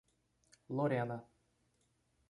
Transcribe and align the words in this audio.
Lorena 0.75 1.17